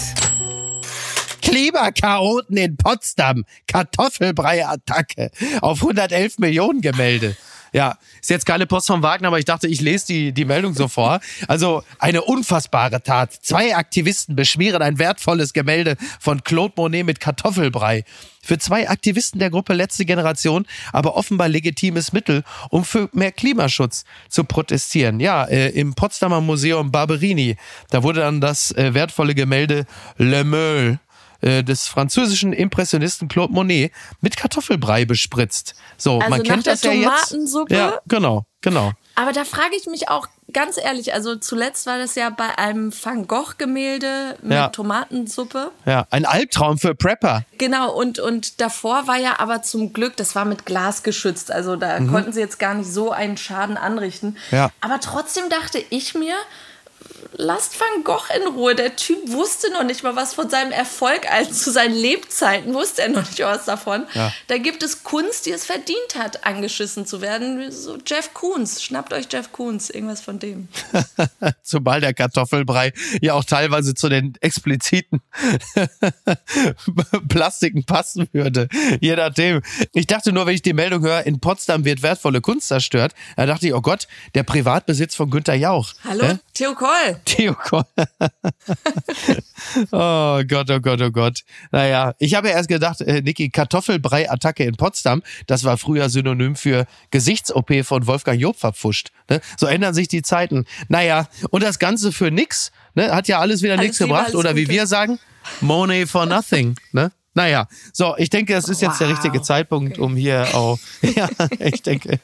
[1.40, 3.44] Klimachaoten in Potsdam.
[3.66, 5.30] Kartoffelbrei-Attacke
[5.62, 7.36] auf 111 Millionen Gemälde.
[7.72, 10.74] Ja, ist jetzt keine Post von Wagner, aber ich dachte, ich lese die, die Meldung
[10.74, 11.20] so vor.
[11.46, 13.32] Also eine unfassbare Tat.
[13.32, 18.04] Zwei Aktivisten beschmieren ein wertvolles Gemälde von Claude Monet mit Kartoffelbrei.
[18.42, 24.04] Für zwei Aktivisten der Gruppe Letzte Generation, aber offenbar legitimes Mittel, um für mehr Klimaschutz
[24.28, 25.20] zu protestieren.
[25.20, 27.56] Ja, äh, im Potsdamer Museum Barberini,
[27.90, 29.84] da wurde dann das äh, wertvolle Gemälde
[30.16, 30.98] Le Meul
[31.40, 35.74] äh, des französischen Impressionisten Claude Monet mit Kartoffelbrei bespritzt.
[35.96, 37.04] So, Also man kennt das ja jetzt.
[37.30, 37.74] Tomatensuppe?
[37.74, 38.92] Ja, genau, genau.
[39.14, 42.92] Aber da frage ich mich auch ganz ehrlich, also zuletzt war das ja bei einem
[42.92, 44.68] Van Gogh-Gemälde mit Ja.
[44.68, 45.70] Tomatensuppe.
[45.86, 47.44] Ja, ein Albtraum für Prepper.
[47.58, 51.76] Genau, und, und davor war ja aber zum Glück, das war mit Glas geschützt, also
[51.76, 54.30] da konnten sie jetzt gar nicht so einen Schaden anrichten.
[54.50, 54.56] Mhm.
[54.56, 54.70] Ja.
[54.80, 56.34] Aber trotzdem dachte ich mir,
[57.32, 58.74] lasst Van Gogh in Ruhe.
[58.74, 63.02] Der Typ wusste noch nicht mal was von seinem Erfolg, als zu seinen Lebzeiten wusste
[63.02, 64.06] er noch nicht was davon.
[64.14, 64.32] Ja.
[64.48, 67.70] Da gibt es Kunst, die es verdient hat, angeschissen zu werden.
[67.70, 70.68] So Jeff Koons, schnappt euch Jeff Koons, irgendwas von dem.
[71.62, 75.20] Zumal der Kartoffelbrei ja auch teilweise zu den expliziten
[77.28, 78.68] Plastiken passen würde.
[79.00, 79.62] Je nachdem.
[79.92, 83.46] Ich dachte nur, wenn ich die Meldung höre, in Potsdam wird wertvolle Kunst zerstört, da
[83.46, 85.92] dachte ich, oh Gott, der Privatbesitz von Günter Jauch.
[86.04, 86.24] Hallo?
[86.24, 86.38] Hä?
[86.54, 87.19] Theo Koll.
[87.24, 87.84] Theo Koll.
[89.92, 91.40] oh Gott, oh Gott, oh Gott.
[91.70, 96.56] Naja, ich habe ja erst gedacht, äh, Niki, Kartoffelbrei-Attacke in Potsdam, das war früher Synonym
[96.56, 99.10] für Gesichts-OP von Wolfgang Job verpfuscht.
[99.28, 99.40] Ne?
[99.56, 100.66] So ändern sich die Zeiten.
[100.88, 103.14] Naja, und das Ganze für nix, ne?
[103.14, 104.34] hat ja alles wieder nichts gebracht.
[104.34, 104.74] Oder wie Gute.
[104.74, 105.18] wir sagen,
[105.60, 106.76] Money for nothing.
[106.92, 107.12] Ne?
[107.34, 109.14] Naja, so, ich denke, es ist jetzt der Wow.
[109.16, 111.28] richtige Zeitpunkt, um hier auch, ja,
[111.58, 112.18] ich denke,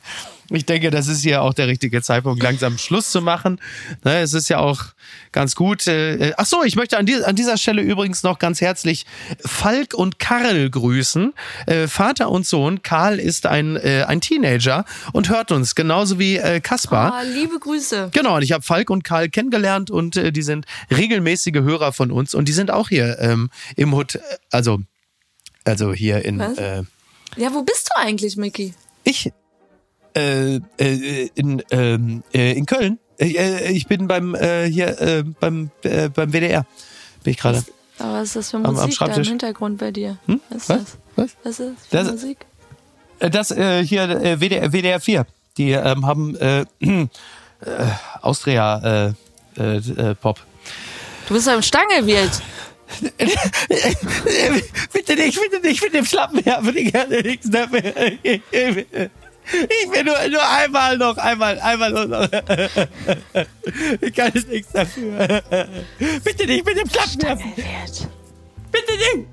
[0.50, 3.60] ich denke, das ist hier auch der richtige Zeitpunkt, langsam Schluss zu machen.
[4.04, 4.84] Ne, es ist ja auch
[5.32, 5.86] ganz gut.
[5.86, 9.06] Äh, ach so, ich möchte an, die, an dieser Stelle übrigens noch ganz herzlich
[9.44, 11.32] Falk und Karl grüßen.
[11.66, 12.82] Äh, Vater und Sohn.
[12.82, 17.20] Karl ist ein, äh, ein Teenager und hört uns, genauso wie äh, Kaspar.
[17.20, 18.10] Oh, liebe Grüße.
[18.12, 22.10] Genau, und ich habe Falk und Karl kennengelernt und äh, die sind regelmäßige Hörer von
[22.10, 24.18] uns und die sind auch hier ähm, im Hut,
[24.50, 24.80] also,
[25.64, 26.58] also hier in Was?
[26.58, 26.82] äh,
[27.36, 28.74] Ja, wo bist du eigentlich, Mickey?
[29.04, 29.32] ich
[30.16, 32.98] äh, äh, in, ähm, äh, in Köln.
[33.18, 34.34] Ich, äh, ich bin beim
[34.68, 36.66] hier beim beim WDR.
[37.24, 37.64] Bin ich gerade.
[37.98, 39.22] Aber was ist das für Am- am Musik da im.
[39.24, 40.18] Hintergrund bei dir?
[40.26, 40.40] Hm?
[40.50, 40.78] Was ist Was?
[40.78, 40.98] das?
[41.16, 41.36] Was?
[41.44, 42.46] Was ist das für Das- Musik?
[43.18, 44.06] Das äh, hier
[44.40, 45.26] WDR, WDR 4.
[45.56, 46.36] Die ähm, haben
[48.20, 49.14] Austria
[50.20, 50.40] Pop.
[51.28, 52.42] Du bist beim Stangelwirt.
[54.92, 57.82] bitte nicht, bitte nicht mit dem Schlappen her, würde ich gerne nichts dafür.
[59.52, 62.28] Ich will nur, nur einmal noch, einmal, einmal noch.
[64.00, 65.42] Ich kann es nichts dafür.
[66.24, 67.20] Bitte nicht mit dem werfen.
[67.20, 68.08] Stangelwirt.
[68.72, 69.26] Bitte nicht.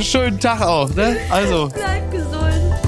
[0.04, 1.16] Schönen Tag auch, ne?
[1.30, 1.68] Also.
[1.68, 2.87] Bleib gesund.